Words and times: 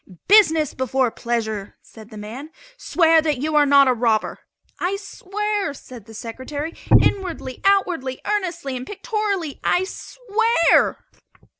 "Business 0.27 0.73
before 0.73 1.11
pleasure," 1.11 1.77
said 1.83 2.09
the 2.09 2.17
man; 2.17 2.49
"swear 2.75 3.21
that 3.21 3.37
you 3.37 3.55
are 3.55 3.67
not 3.67 3.87
a 3.87 3.93
robber." 3.93 4.39
"I 4.79 4.95
swear," 4.95 5.75
said 5.75 6.05
the 6.07 6.15
Secretary; 6.15 6.73
"inwardly, 6.99 7.61
outwardly, 7.63 8.19
earnestly 8.25 8.75
and 8.75 8.87
pictorially, 8.87 9.59
I 9.63 9.83
swear!" 9.83 11.05